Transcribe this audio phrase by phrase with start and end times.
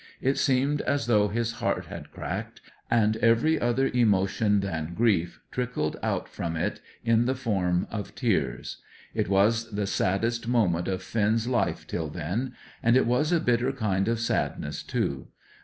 [0.19, 2.59] It seemed as though his heart had cracked,
[2.89, 8.77] and every other emotion than grief trickled out from it in the form of tears.
[9.13, 13.71] It was the saddest moment of Finn's life till then; and it was a bitter
[13.71, 15.27] kind of sadness, too.